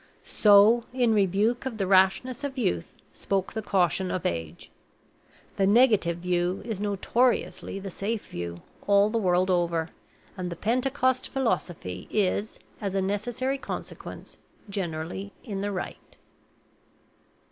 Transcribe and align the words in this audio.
So, 0.23 0.85
in 0.93 1.13
rebuke 1.13 1.67
of 1.67 1.77
the 1.77 1.85
rashness 1.85 2.43
of 2.43 2.57
youth, 2.57 2.95
spoke 3.13 3.53
the 3.53 3.61
caution 3.61 4.09
of 4.09 4.25
age. 4.25 4.71
The 5.57 5.67
negative 5.67 6.17
view 6.17 6.63
is 6.65 6.81
notoriously 6.81 7.77
the 7.77 7.91
safe 7.91 8.25
view, 8.25 8.63
all 8.87 9.11
the 9.11 9.19
world 9.19 9.51
over, 9.51 9.91
and 10.35 10.49
the 10.51 10.55
Pentecost 10.55 11.29
philosophy 11.29 12.07
is, 12.09 12.57
as 12.81 12.95
a 12.95 13.01
necessary 13.03 13.59
consequence, 13.59 14.39
generally 14.67 15.33
in 15.43 15.61
the 15.61 15.71
right. 15.71 16.15